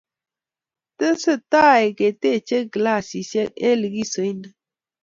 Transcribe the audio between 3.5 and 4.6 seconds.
eng likisoit ni.